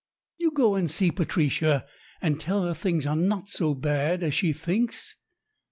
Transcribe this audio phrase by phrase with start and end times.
[0.39, 1.85] You go and see Patricia,
[2.23, 5.15] and tell her things are not so bad as she thinks.